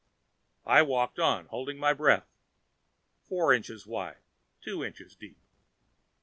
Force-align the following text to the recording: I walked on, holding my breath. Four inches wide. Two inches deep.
I 0.65 0.81
walked 0.81 1.19
on, 1.19 1.45
holding 1.49 1.77
my 1.77 1.93
breath. 1.93 2.25
Four 3.29 3.53
inches 3.53 3.85
wide. 3.85 4.17
Two 4.59 4.83
inches 4.83 5.13
deep. 5.13 5.37